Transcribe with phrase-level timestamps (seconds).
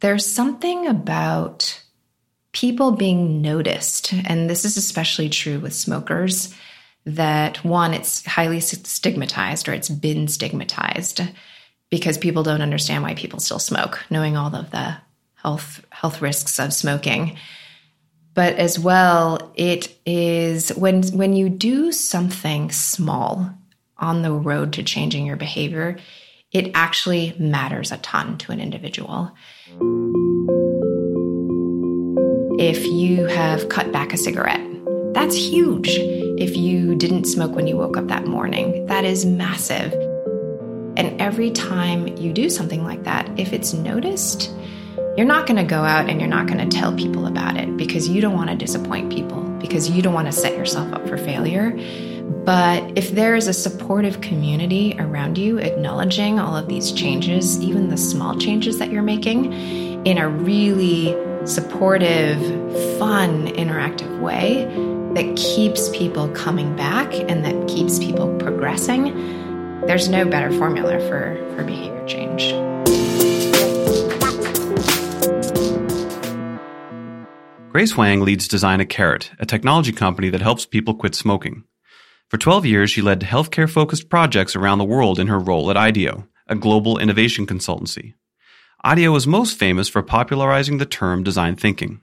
[0.00, 1.82] There's something about
[2.52, 6.54] people being noticed, and this is especially true with smokers,
[7.04, 11.20] that one, it's highly stigmatized or it's been stigmatized
[11.90, 14.96] because people don't understand why people still smoke, knowing all of the
[15.34, 17.36] health health risks of smoking.
[18.34, 23.50] But as well, it is when when you do something small
[23.98, 25.98] on the road to changing your behavior,
[26.56, 29.30] it actually matters a ton to an individual.
[32.58, 34.66] If you have cut back a cigarette,
[35.12, 35.90] that's huge.
[35.90, 39.92] If you didn't smoke when you woke up that morning, that is massive.
[40.96, 44.50] And every time you do something like that, if it's noticed,
[45.14, 47.76] you're not going to go out and you're not going to tell people about it
[47.76, 51.06] because you don't want to disappoint people, because you don't want to set yourself up
[51.06, 51.78] for failure.
[52.26, 57.88] But if there is a supportive community around you acknowledging all of these changes, even
[57.88, 59.52] the small changes that you're making,
[60.06, 61.16] in a really
[61.46, 62.38] supportive,
[62.98, 64.64] fun, interactive way
[65.14, 69.04] that keeps people coming back and that keeps people progressing,
[69.86, 72.52] there's no better formula for, for behavior change.
[77.70, 81.64] Grace Wang leads design a Carrot, a technology company that helps people quit smoking.
[82.28, 85.76] For 12 years, she led healthcare focused projects around the world in her role at
[85.76, 88.14] IDEO, a global innovation consultancy.
[88.84, 92.00] IDEO is most famous for popularizing the term design thinking.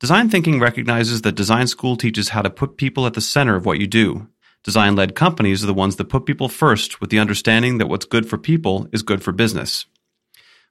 [0.00, 3.66] Design thinking recognizes that design school teaches how to put people at the center of
[3.66, 4.28] what you do.
[4.64, 8.06] Design led companies are the ones that put people first with the understanding that what's
[8.06, 9.86] good for people is good for business.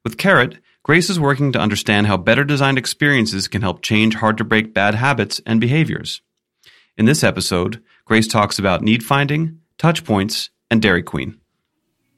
[0.04, 4.38] With Carrot, Grace is working to understand how better designed experiences can help change hard
[4.38, 6.22] to break bad habits and behaviors.
[6.98, 11.38] In this episode, Grace talks about need finding, touch points, and Dairy Queen.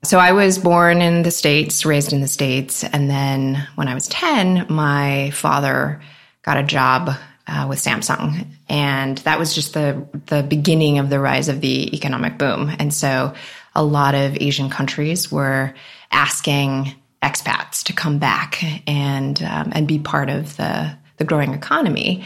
[0.04, 2.84] So I was born in the States, raised in the States.
[2.84, 6.00] And then when I was 10, my father
[6.44, 7.10] got a job
[7.48, 8.46] uh, with Samsung.
[8.70, 12.72] And that was just the, the beginning of the rise of the economic boom.
[12.78, 13.34] And so
[13.74, 15.74] a lot of Asian countries were
[16.12, 22.26] asking expats to come back and, um, and be part of the, the growing economy.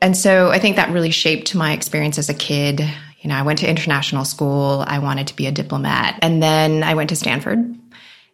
[0.00, 2.80] And so I think that really shaped my experience as a kid.
[3.20, 4.82] You know, I went to international school.
[4.86, 6.18] I wanted to be a diplomat.
[6.22, 7.76] And then I went to Stanford.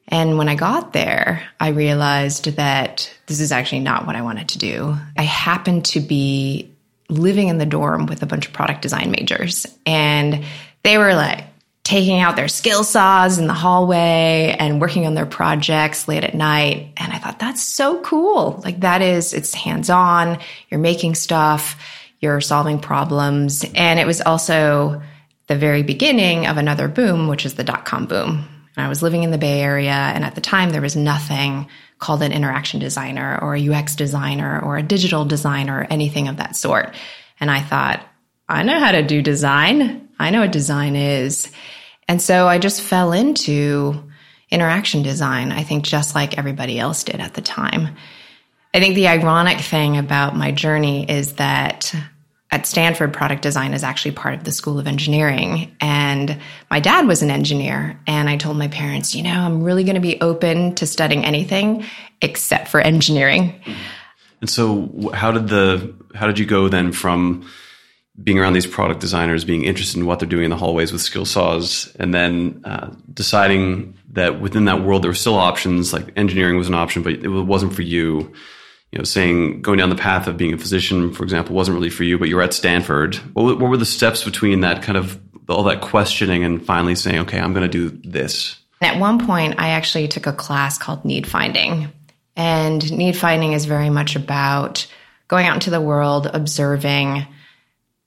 [0.09, 4.51] And when I got there, I realized that this is actually not what I wanted
[4.51, 4.97] to do.
[5.17, 6.73] I happened to be
[7.09, 9.67] living in the dorm with a bunch of product design majors.
[9.85, 10.45] And
[10.85, 11.45] they were like,
[11.87, 16.35] taking out their skill saws in the hallway and working on their projects late at
[16.35, 16.93] night.
[16.97, 18.61] And I thought, that's so cool.
[18.65, 21.81] Like, that is, it's hands on, you're making stuff,
[22.19, 23.65] you're solving problems.
[23.75, 25.01] And it was also
[25.47, 28.49] the very beginning of another boom, which is the dot com boom.
[28.77, 31.69] And I was living in the Bay Area, and at the time, there was nothing
[31.99, 36.39] called an interaction designer or a UX designer or a digital designer, or anything of
[36.39, 36.97] that sort.
[37.39, 38.05] And I thought,
[38.49, 40.09] I know how to do design.
[40.19, 41.51] I know what design is.
[42.09, 44.05] And so I just fell into
[44.51, 47.97] interaction design, I think just like everybody else did at the time.
[48.73, 51.95] I think the ironic thing about my journey is that
[52.51, 55.75] at Stanford, product design is actually part of the School of Engineering.
[55.81, 56.41] And
[56.71, 57.99] my dad was an engineer.
[58.07, 61.25] And I told my parents, you know, I'm really going to be open to studying
[61.25, 61.85] anything
[62.23, 63.61] except for engineering.
[64.41, 67.49] And so, how did the how did you go then from
[68.23, 71.01] being around these product designers, being interested in what they're doing in the hallways with
[71.01, 76.13] skill saws, and then uh, deciding that within that world there were still options, like
[76.17, 78.33] engineering was an option, but it wasn't for you.
[78.93, 81.91] You know, saying going down the path of being a physician, for example, wasn't really
[81.91, 83.17] for you, but you were at Stanford.
[83.35, 87.19] What, what were the steps between that kind of all that questioning and finally saying,
[87.21, 88.57] okay, I'm going to do this?
[88.81, 91.93] At one point, I actually took a class called Need Finding.
[92.37, 94.87] And need finding is very much about
[95.29, 97.27] going out into the world, observing,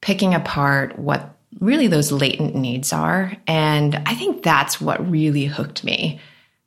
[0.01, 3.35] picking apart what really those latent needs are.
[3.47, 6.19] And I think that's what really hooked me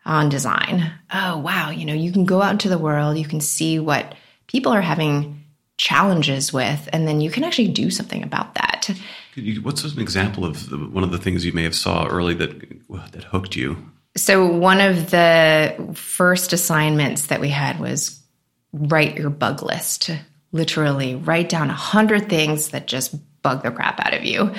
[0.05, 0.93] on design.
[1.13, 1.71] Oh, wow.
[1.71, 4.15] You know, you can go out into the world, you can see what
[4.47, 5.45] people are having
[5.79, 8.91] challenges with, and then you can actually do something about that.
[9.35, 12.35] You, what's an example of the, one of the things you may have saw early
[12.35, 12.61] that
[13.13, 13.91] that hooked you?
[14.17, 18.21] So one of the first assignments that we had was
[18.73, 20.11] write your bug list
[20.53, 24.55] literally write down a hundred things that just bug the crap out of you.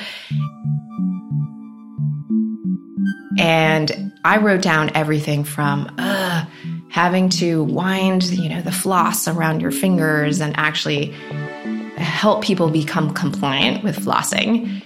[3.39, 6.45] And I wrote down everything from uh,
[6.89, 11.13] having to wind, you know, the floss around your fingers and actually
[11.97, 14.83] help people become compliant with flossing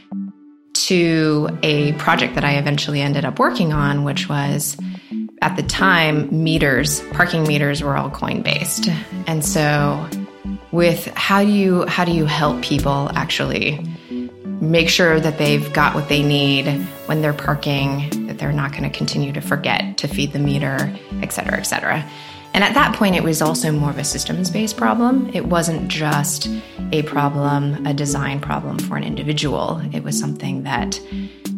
[0.73, 4.77] to a project that I eventually ended up working on, which was
[5.41, 8.87] at the time, meters, parking meters were all coin based.
[9.27, 10.07] And so
[10.71, 13.79] with how do you how do you help people actually
[14.61, 16.67] make sure that they've got what they need
[17.05, 20.93] when they're parking, that they're not going to continue to forget to feed the meter,
[21.21, 22.03] et cetera, et cetera.
[22.53, 25.29] And at that point, it was also more of a systems based problem.
[25.31, 26.49] It wasn't just
[26.91, 29.79] a problem, a design problem for an individual.
[29.93, 30.99] It was something that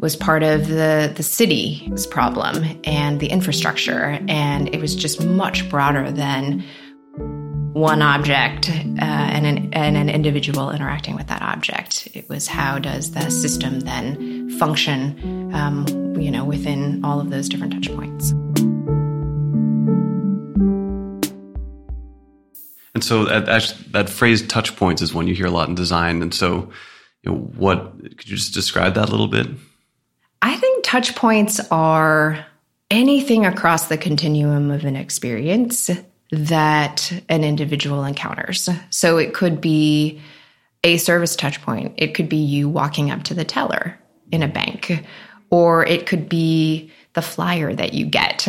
[0.01, 4.19] was part of the, the city's problem and the infrastructure.
[4.27, 6.65] And it was just much broader than
[7.73, 12.07] one object uh, and, an, and an individual interacting with that object.
[12.13, 17.47] It was how does the system then function, um, you know, within all of those
[17.47, 18.31] different touch points.
[22.95, 26.21] And so that, that phrase touch points is one you hear a lot in design.
[26.21, 26.71] And so,
[27.23, 29.47] you know, what could you just describe that a little bit?
[30.41, 32.45] I think touch points are
[32.89, 35.89] anything across the continuum of an experience
[36.31, 38.69] that an individual encounters.
[38.89, 40.21] So it could be
[40.83, 41.95] a service touch point.
[41.97, 43.99] It could be you walking up to the teller
[44.31, 45.03] in a bank,
[45.49, 48.47] or it could be the flyer that you get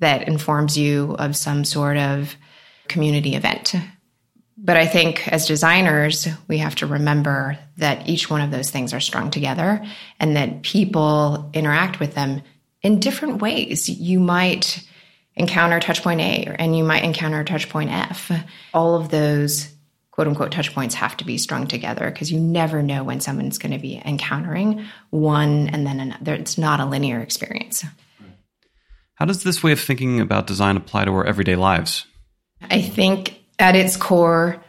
[0.00, 2.34] that informs you of some sort of
[2.88, 3.74] community event.
[4.56, 8.92] But I think as designers, we have to remember that each one of those things
[8.92, 9.84] are strung together
[10.18, 12.42] and that people interact with them
[12.82, 13.88] in different ways.
[13.88, 14.86] You might
[15.40, 18.30] encounter touch point A and you might encounter touch point F.
[18.72, 19.74] All of those
[20.10, 23.56] quote unquote touch points have to be strung together because you never know when someone's
[23.56, 26.34] going to be encountering one and then another.
[26.34, 27.84] It's not a linear experience.
[29.14, 32.06] How does this way of thinking about design apply to our everyday lives?
[32.62, 34.62] I think at its core,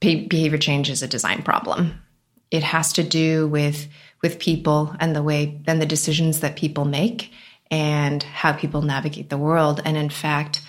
[0.00, 2.02] behavior change is a design problem.
[2.50, 3.88] It has to do with
[4.20, 7.32] with people and the way and the decisions that people make
[7.70, 9.80] and how people navigate the world.
[9.84, 10.62] And in fact,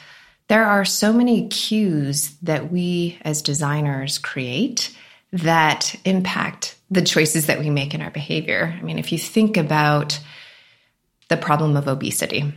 [0.47, 4.95] there are so many cues that we as designers create
[5.31, 8.75] that impact the choices that we make in our behavior.
[8.77, 10.19] I mean, if you think about
[11.27, 12.51] the problem of obesity,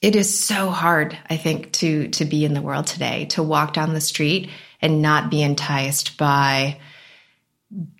[0.00, 3.74] it is so hard, I think, to to be in the world today, to walk
[3.74, 4.50] down the street
[4.80, 6.78] and not be enticed by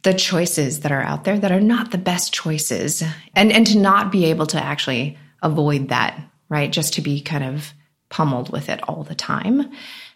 [0.02, 3.02] the choices that are out there that are not the best choices
[3.34, 6.72] and and to not be able to actually avoid that, right?
[6.72, 7.72] Just to be kind of
[8.08, 9.70] pummeled with it all the time.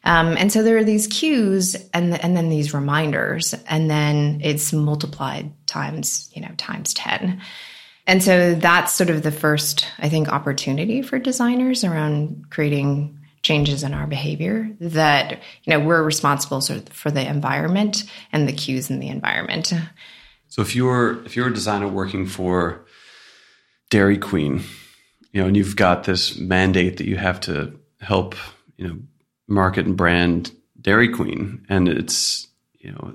[0.04, 4.72] Um, and so there are these cues and, and then these reminders, and then it's
[4.72, 7.40] multiplied times, you know, times 10.
[8.06, 13.82] And so that's sort of the first, I think, opportunity for designers around creating changes
[13.82, 18.52] in our behavior that, you know, we're responsible sort of for the environment and the
[18.52, 19.72] cues in the environment.
[20.48, 22.86] So if you're if you're a designer working for
[23.90, 24.62] Dairy Queen,
[25.38, 28.35] you know, and you've got this mandate that you have to help,
[28.76, 28.99] you know,
[29.46, 30.50] market and brand
[30.81, 32.49] Dairy Queen, and it's
[32.81, 33.14] you know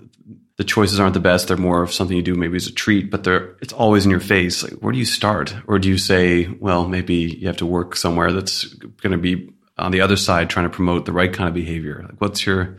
[0.55, 1.49] the choices aren't the best.
[1.49, 4.11] They're more of something you do maybe as a treat, but they're it's always in
[4.11, 4.63] your face.
[4.63, 5.53] Like, where do you start?
[5.67, 9.51] Or do you say, well, maybe you have to work somewhere that's going to be
[9.77, 12.05] on the other side trying to promote the right kind of behavior?
[12.07, 12.77] Like, what's your?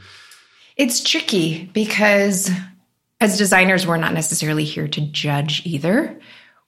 [0.79, 2.50] It's tricky because
[3.20, 6.19] as designers, we're not necessarily here to judge either.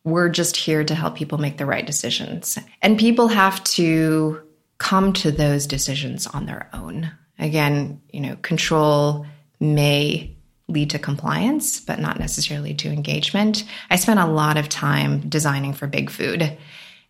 [0.06, 2.56] We're just here to help people make the right decisions.
[2.80, 4.40] And people have to
[4.78, 7.10] come to those decisions on their own.
[7.40, 9.26] Again, you know, control
[9.58, 10.36] may
[10.68, 13.64] lead to compliance, but not necessarily to engagement.
[13.90, 16.56] I spent a lot of time designing for big food.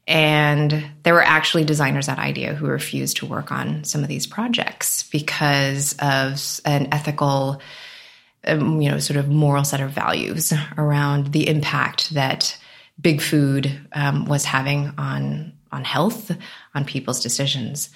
[0.07, 4.26] And there were actually designers at IDEO who refused to work on some of these
[4.26, 7.61] projects because of an ethical,
[8.47, 12.57] um, you know, sort of moral set of values around the impact that
[13.00, 16.31] big food um, was having on on health,
[16.75, 17.91] on people's decisions.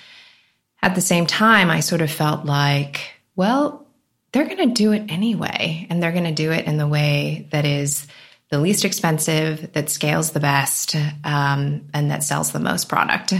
[0.83, 3.01] At the same time, I sort of felt like,
[3.37, 3.87] well,
[4.33, 7.49] they're going to do it anyway, and they're going to do it in the way
[7.53, 8.07] that is
[8.51, 13.33] the least expensive, that scales the best, um, and that sells the most product.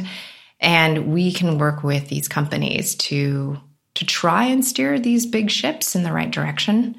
[0.61, 3.59] And we can work with these companies to
[3.95, 6.97] to try and steer these big ships in the right direction.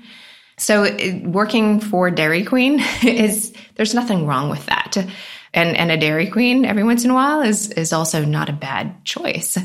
[0.62, 4.96] So working for Dairy Queen is there's nothing wrong with that.
[5.54, 8.54] And and a Dairy Queen every once in a while is is also not a
[8.54, 9.58] bad choice.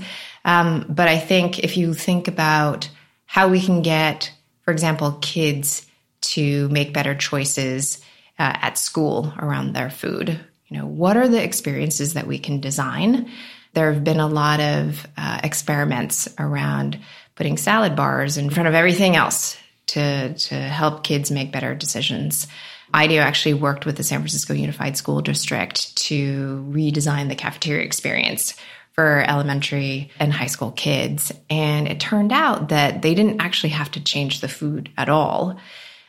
[0.46, 2.88] Um, but I think if you think about
[3.26, 5.86] how we can get, for example, kids
[6.22, 7.98] to make better choices
[8.38, 12.60] uh, at school around their food, you know, what are the experiences that we can
[12.60, 13.30] design?
[13.74, 16.98] There have been a lot of uh, experiments around
[17.34, 22.46] putting salad bars in front of everything else to, to help kids make better decisions.
[22.94, 28.54] IDEO actually worked with the San Francisco Unified School District to redesign the cafeteria experience
[28.92, 31.30] for elementary and high school kids.
[31.50, 35.58] And it turned out that they didn't actually have to change the food at all,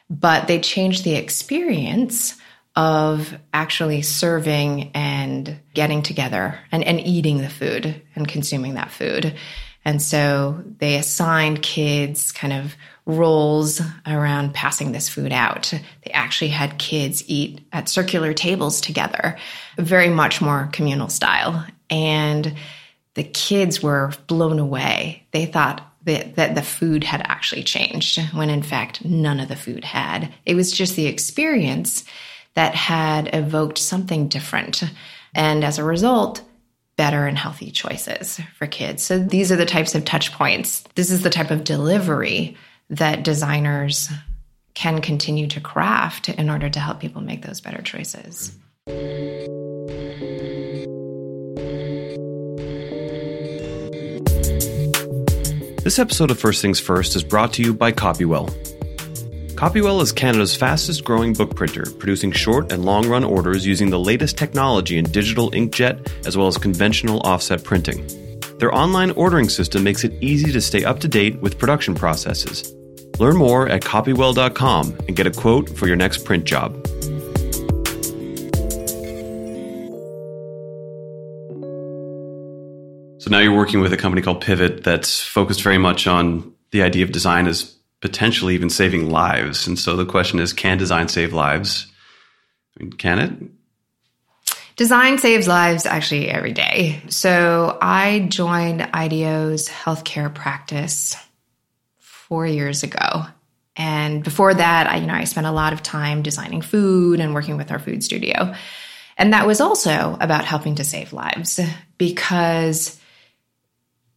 [0.10, 2.36] but they changed the experience
[2.78, 9.36] of actually serving and getting together and, and eating the food and consuming that food.
[9.84, 12.76] And so they assigned kids kind of
[13.08, 15.72] roles around passing this food out.
[16.04, 19.38] They actually had kids eat at circular tables together,
[19.78, 21.66] very much more communal style.
[21.90, 22.56] And
[23.14, 25.24] the kids were blown away.
[25.32, 29.56] They thought that, that the food had actually changed when in fact none of the
[29.56, 30.34] food had.
[30.46, 32.04] It was just the experience
[32.56, 34.84] that had evoked something different.
[35.34, 36.42] And as a result,
[36.98, 39.04] better and healthy choices for kids.
[39.04, 40.84] So these are the types of touch points.
[40.96, 42.58] This is the type of delivery
[42.90, 44.10] that designers
[44.74, 48.56] can continue to craft in order to help people make those better choices.
[55.84, 58.50] This episode of First Things First is brought to you by Copywell.
[59.56, 63.98] Copywell is Canada's fastest growing book printer, producing short and long run orders using the
[63.98, 68.06] latest technology in digital inkjet as well as conventional offset printing.
[68.60, 72.74] Their online ordering system makes it easy to stay up to date with production processes.
[73.20, 76.76] Learn more at copywell.com and get a quote for your next print job.
[83.20, 86.82] So now you're working with a company called Pivot that's focused very much on the
[86.82, 89.68] idea of design as potentially even saving lives.
[89.68, 91.88] And so the question is can design save lives?
[92.80, 93.57] I mean, can it?
[94.78, 97.02] Design saves lives actually every day.
[97.10, 101.16] So I joined IDEO's healthcare practice
[101.98, 103.26] four years ago.
[103.76, 107.34] And before that, I, you know, I spent a lot of time designing food and
[107.34, 108.54] working with our food studio.
[109.18, 111.60] And that was also about helping to save lives
[111.98, 113.00] because,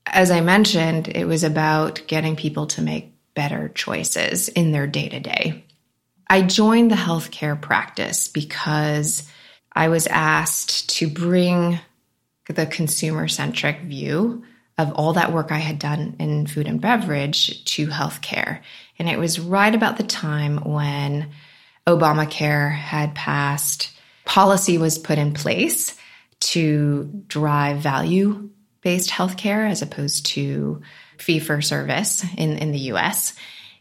[0.05, 5.09] as I mentioned, it was about getting people to make better choices in their day
[5.09, 5.65] to day.
[6.29, 9.27] I joined the healthcare practice because
[9.73, 11.79] I was asked to bring
[12.49, 14.45] the consumer centric view
[14.79, 18.61] of all that work I had done in food and beverage to healthcare.
[18.99, 21.31] And it was right about the time when
[21.87, 23.93] Obamacare had passed,
[24.25, 25.97] policy was put in place
[26.41, 28.51] to drive value
[28.81, 30.81] based healthcare as opposed to
[31.19, 33.35] fee for service in, in the US.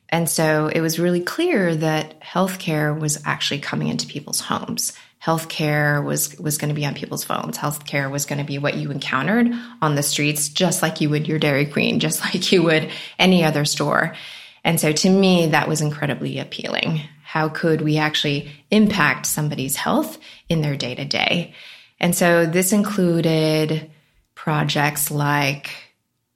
[0.09, 6.03] And so it was really clear that healthcare was actually coming into people's homes healthcare
[6.03, 7.57] was was going to be on people's phones.
[7.57, 11.27] Healthcare was going to be what you encountered on the streets, just like you would
[11.27, 14.15] your Dairy Queen, just like you would any other store.
[14.63, 17.01] And so to me, that was incredibly appealing.
[17.23, 20.17] How could we actually impact somebody's health
[20.49, 21.53] in their day to day?
[21.99, 23.89] And so this included
[24.35, 25.69] projects like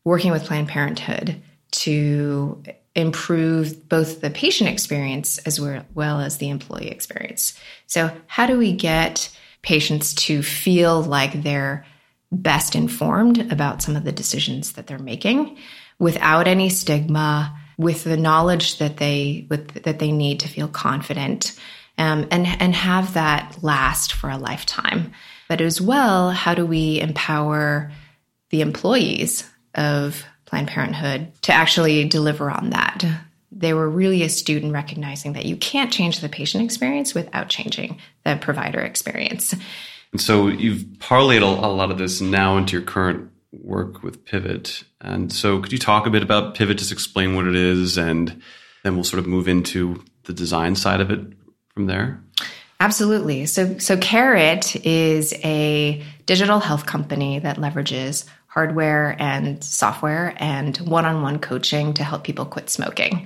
[0.03, 2.63] working with Planned Parenthood to
[2.95, 7.57] improve both the patient experience as well as the employee experience.
[7.87, 11.85] So, how do we get patients to feel like they're
[12.31, 15.57] best informed about some of the decisions that they're making
[15.99, 21.57] without any stigma, with the knowledge that they with, that they need to feel confident,
[21.97, 25.13] um, and and have that last for a lifetime.
[25.47, 27.91] But as well, how do we empower
[28.49, 30.23] the employees of
[30.53, 33.03] Planned Parenthood to actually deliver on that.
[33.51, 37.97] They were really astute in recognizing that you can't change the patient experience without changing
[38.23, 39.55] the provider experience.
[40.11, 44.83] And so you've parlayed a lot of this now into your current work with Pivot.
[45.01, 48.39] And so could you talk a bit about Pivot, just explain what it is, and
[48.83, 51.19] then we'll sort of move into the design side of it
[51.73, 52.23] from there?
[52.79, 53.47] Absolutely.
[53.47, 61.05] So, so Carrot is a digital health company that leverages hardware and software and one
[61.05, 63.25] on one coaching to help people quit smoking.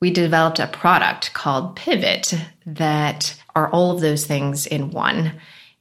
[0.00, 2.34] We developed a product called Pivot
[2.66, 5.32] that are all of those things in one.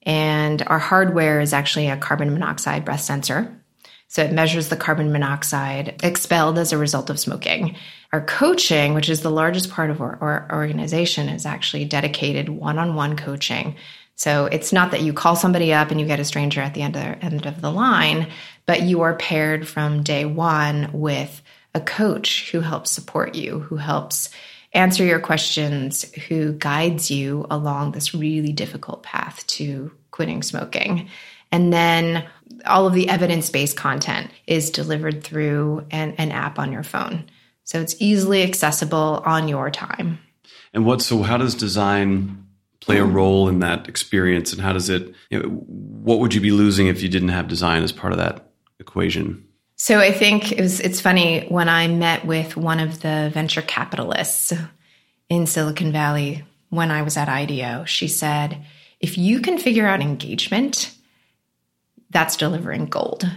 [0.03, 3.61] And our hardware is actually a carbon monoxide breath sensor.
[4.07, 7.75] So it measures the carbon monoxide expelled as a result of smoking.
[8.13, 12.79] Our coaching, which is the largest part of our, our organization, is actually dedicated one
[12.79, 13.75] on one coaching.
[14.15, 16.81] So it's not that you call somebody up and you get a stranger at the
[16.81, 18.27] end of the, end of the line,
[18.67, 21.41] but you are paired from day one with
[21.73, 24.29] a coach who helps support you, who helps
[24.73, 31.09] answer your questions, who guides you along this really difficult path to quitting smoking.
[31.51, 32.27] And then
[32.65, 37.29] all of the evidence based content is delivered through an, an app on your phone.
[37.63, 40.19] So it's easily accessible on your time.
[40.73, 42.45] And what, so how does design
[42.81, 44.51] play a role in that experience?
[44.51, 47.47] And how does it, you know, what would you be losing if you didn't have
[47.47, 48.46] design as part of that
[48.79, 49.47] equation?
[49.75, 53.61] So I think it was it's funny when I met with one of the venture
[53.61, 54.53] capitalists
[55.29, 58.65] in Silicon Valley when I was at IDEO, she said,
[58.99, 60.93] if you can figure out engagement,
[62.09, 63.29] that's delivering gold.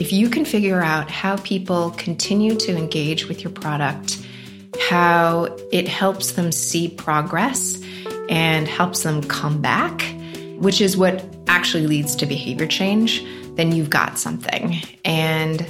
[0.00, 4.24] If you can figure out how people continue to engage with your product,
[4.80, 7.80] how it helps them see progress
[8.28, 10.02] and helps them come back,
[10.56, 13.24] which is what actually leads to behavior change,
[13.56, 14.76] then you've got something.
[15.04, 15.60] And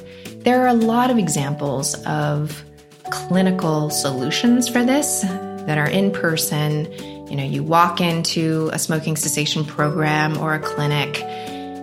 [0.44, 2.64] there are a lot of examples of
[3.10, 6.90] clinical solutions for this that are in person.
[7.28, 11.20] You know, you walk into a smoking cessation program or a clinic.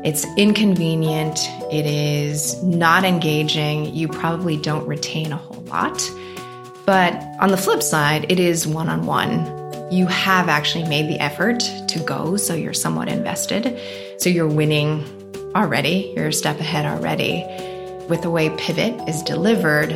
[0.06, 1.40] It's inconvenient.
[1.72, 3.94] It is not engaging.
[3.94, 6.02] You probably don't retain a whole lot.
[6.86, 9.59] But on the flip side, it is one on one.
[9.92, 13.80] You have actually made the effort to go, so you're somewhat invested.
[14.18, 15.04] So you're winning
[15.56, 16.14] already.
[16.16, 17.44] You're a step ahead already.
[18.08, 19.92] With the way Pivot is delivered,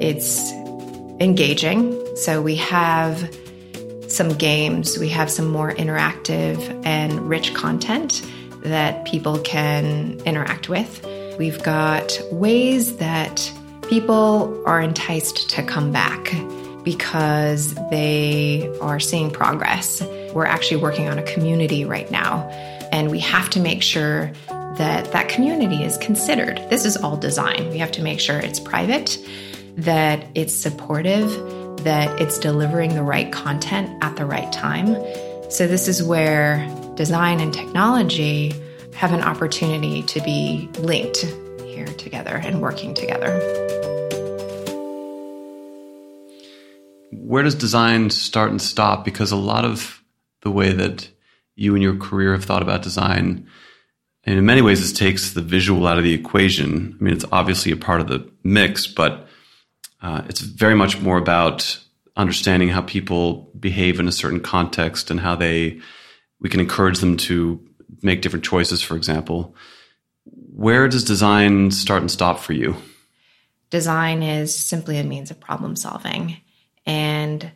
[0.00, 0.52] it's
[1.20, 1.98] engaging.
[2.16, 3.34] So we have
[4.08, 8.22] some games, we have some more interactive and rich content
[8.62, 11.06] that people can interact with.
[11.38, 13.50] We've got ways that
[13.88, 16.34] people are enticed to come back
[16.84, 20.02] because they are seeing progress.
[20.32, 22.48] We're actually working on a community right now,
[22.92, 26.56] and we have to make sure that that community is considered.
[26.70, 27.68] This is all design.
[27.70, 29.18] We have to make sure it's private
[29.76, 31.30] that it's supportive,
[31.84, 34.94] that it's delivering the right content at the right time.
[35.50, 38.54] So, this is where design and technology
[38.94, 41.22] have an opportunity to be linked
[41.64, 43.81] here together and working together.
[47.32, 49.06] Where does design start and stop?
[49.06, 50.02] Because a lot of
[50.42, 51.08] the way that
[51.54, 53.46] you and your career have thought about design,
[54.24, 56.94] and in many ways, this takes the visual out of the equation.
[57.00, 59.28] I mean, it's obviously a part of the mix, but
[60.02, 61.82] uh, it's very much more about
[62.18, 65.80] understanding how people behave in a certain context and how they
[66.38, 67.66] we can encourage them to
[68.02, 68.82] make different choices.
[68.82, 69.56] For example,
[70.54, 72.76] where does design start and stop for you?
[73.70, 76.36] Design is simply a means of problem solving,
[76.86, 77.50] and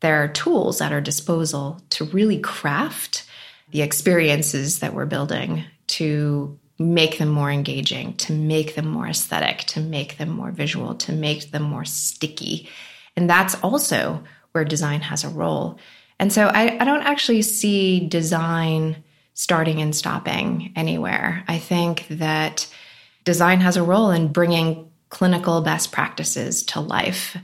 [0.00, 3.24] there are tools at our disposal to really craft
[3.70, 9.58] the experiences that we're building to make them more engaging, to make them more aesthetic,
[9.58, 12.68] to make them more visual, to make them more sticky.
[13.16, 15.78] And that's also where design has a role.
[16.18, 19.02] And so I, I don't actually see design
[19.34, 21.44] starting and stopping anywhere.
[21.48, 22.66] I think that
[23.24, 27.36] design has a role in bringing clinical best practices to life.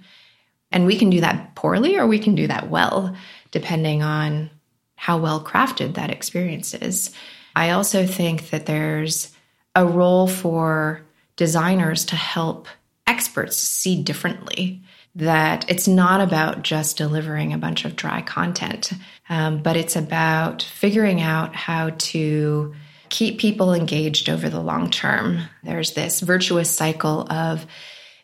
[0.72, 3.14] And we can do that poorly or we can do that well,
[3.50, 4.50] depending on
[4.96, 7.14] how well crafted that experience is.
[7.54, 9.32] I also think that there's
[9.74, 11.02] a role for
[11.37, 12.68] designers to help
[13.06, 14.82] experts see differently.
[15.14, 18.92] That it's not about just delivering a bunch of dry content,
[19.28, 22.74] um, but it's about figuring out how to
[23.11, 25.42] keep people engaged over the long term.
[25.62, 27.66] There's this virtuous cycle of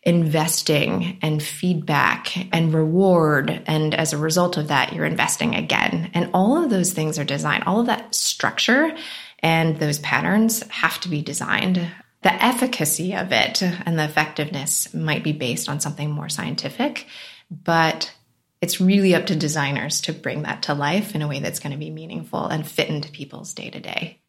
[0.02, 3.62] investing and feedback and reward.
[3.66, 6.10] And as a result of that, you're investing again.
[6.14, 8.96] And all of those things are designed, all of that structure
[9.40, 11.90] and those patterns have to be designed.
[12.22, 17.06] The efficacy of it and the effectiveness might be based on something more scientific,
[17.50, 18.12] but
[18.60, 21.72] it's really up to designers to bring that to life in a way that's going
[21.72, 24.20] to be meaningful and fit into people's day to day.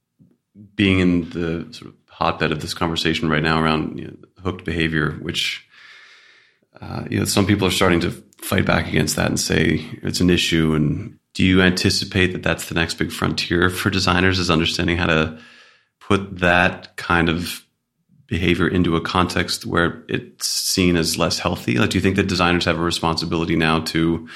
[0.75, 4.65] Being in the sort of hotbed of this conversation right now around you know, hooked
[4.65, 5.65] behavior, which
[6.81, 10.19] uh, you know some people are starting to fight back against that and say it's
[10.19, 10.73] an issue.
[10.73, 15.07] And do you anticipate that that's the next big frontier for designers is understanding how
[15.07, 15.39] to
[16.01, 17.65] put that kind of
[18.27, 21.77] behavior into a context where it's seen as less healthy?
[21.77, 24.27] Like, do you think that designers have a responsibility now to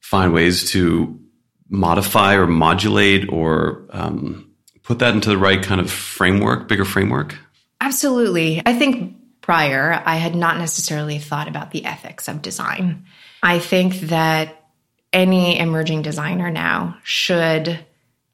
[0.00, 1.20] find ways to
[1.68, 4.49] modify or modulate or um,
[4.90, 7.38] put that into the right kind of framework, bigger framework?
[7.80, 8.60] Absolutely.
[8.66, 13.04] I think prior, I had not necessarily thought about the ethics of design.
[13.40, 14.64] I think that
[15.12, 17.78] any emerging designer now should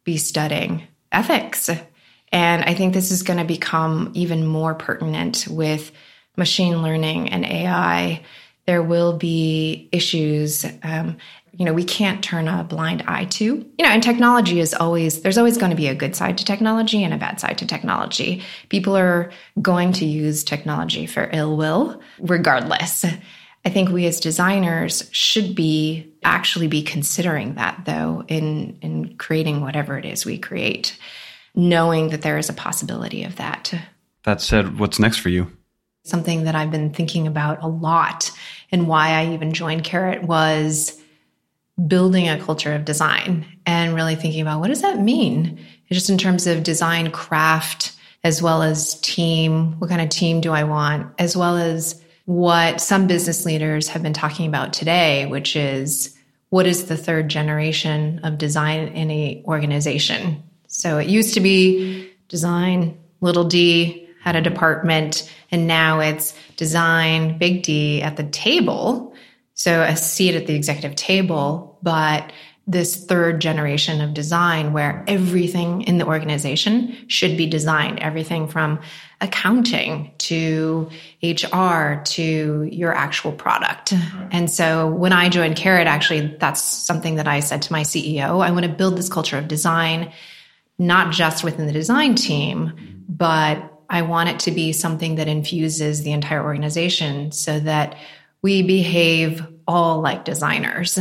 [0.05, 1.69] be studying ethics.
[2.33, 5.93] And I think this is going to become even more pertinent with
[6.39, 8.25] machine learning and AI.
[8.65, 10.65] There will be issues.
[10.83, 11.19] Um,
[11.59, 13.45] you know, we can't turn a blind eye to.
[13.45, 16.45] You know, and technology is always, there's always going to be a good side to
[16.45, 18.43] technology and a bad side to technology.
[18.69, 23.05] People are going to use technology for ill will, regardless.
[23.65, 29.61] I think we as designers should be actually be considering that though in in creating
[29.61, 30.97] whatever it is we create.
[31.57, 33.73] knowing that there is a possibility of that.
[34.25, 35.51] That said, what's next for you?
[36.05, 38.31] Something that I've been thinking about a lot
[38.71, 41.01] and why I even joined Carrot was
[41.87, 45.59] building a culture of design and really thinking about what does that mean?
[45.91, 47.93] Just in terms of design craft,
[48.25, 49.79] as well as team.
[49.79, 51.13] What kind of team do I want?
[51.19, 56.17] As well as what some business leaders have been talking about today, which is
[56.51, 60.43] what is the third generation of design in a organization?
[60.67, 67.39] So it used to be design, little d, had a department, and now it's design,
[67.39, 69.15] big D at the table.
[69.57, 72.31] So a seat at the executive table, but
[72.69, 78.81] this third generation of design where everything in the organization should be designed, everything from
[79.21, 80.91] accounting to
[81.23, 83.95] HR to your actual product.
[84.31, 88.45] And so when I joined Carrot, actually, that's something that I said to my CEO.
[88.45, 90.13] I want to build this culture of design,
[90.77, 96.03] not just within the design team, but I want it to be something that infuses
[96.03, 97.97] the entire organization so that
[98.43, 100.99] we behave all like designers.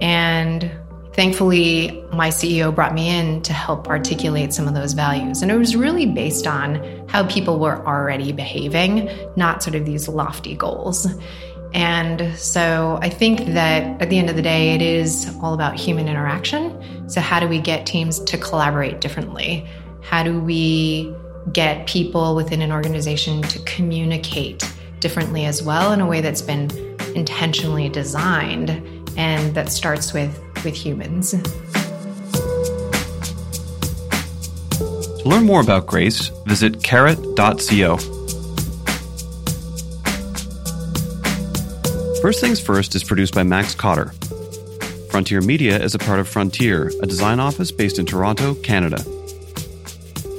[0.00, 0.70] And
[1.14, 5.42] thankfully, my CEO brought me in to help articulate some of those values.
[5.42, 10.08] And it was really based on how people were already behaving, not sort of these
[10.08, 11.06] lofty goals.
[11.74, 15.78] And so I think that at the end of the day, it is all about
[15.78, 17.08] human interaction.
[17.08, 19.66] So, how do we get teams to collaborate differently?
[20.02, 21.14] How do we
[21.52, 26.70] get people within an organization to communicate differently as well in a way that's been
[27.14, 28.70] intentionally designed
[29.16, 31.32] and that starts with, with humans?
[35.22, 37.98] To learn more about Grace, visit carrot.co.
[42.22, 44.12] First Things First is produced by Max Cotter.
[45.10, 49.04] Frontier Media is a part of Frontier, a design office based in Toronto, Canada.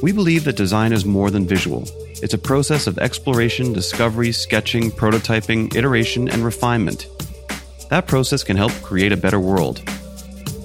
[0.04, 1.86] We believe that design is more than visual.
[2.22, 7.08] It's a process of exploration, discovery, sketching, prototyping, iteration, and refinement.
[7.90, 9.82] That process can help create a better world.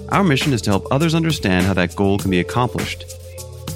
[0.08, 3.04] Our mission is to help others understand how that goal can be accomplished.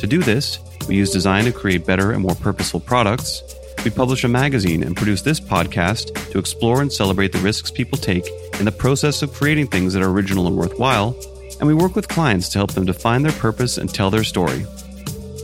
[0.01, 3.41] To do this, we use design to create better and more purposeful products,
[3.85, 7.99] we publish a magazine and produce this podcast to explore and celebrate the risks people
[7.99, 8.27] take
[8.59, 11.17] in the process of creating things that are original and worthwhile,
[11.61, 14.67] and we work with clients to help them define their purpose and tell their story.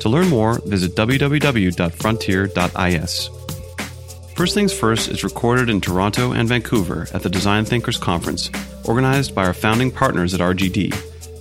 [0.01, 3.31] To learn more, visit www.frontier.is.
[4.37, 8.49] First Things First is recorded in Toronto and Vancouver at the Design Thinkers Conference,
[8.85, 10.95] organized by our founding partners at RGD,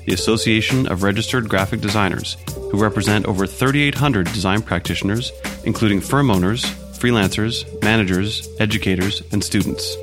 [0.05, 2.37] the Association of Registered Graphic Designers,
[2.71, 5.31] who represent over 3,800 design practitioners,
[5.63, 6.65] including firm owners,
[6.97, 9.95] freelancers, managers, educators, and students.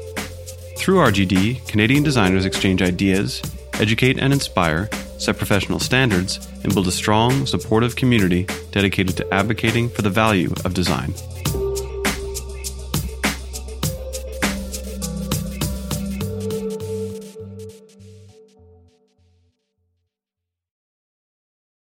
[0.76, 3.42] Through RGD, Canadian designers exchange ideas,
[3.74, 4.88] educate and inspire,
[5.24, 10.52] set professional standards, and build a strong, supportive community dedicated to advocating for the value
[10.64, 11.12] of design.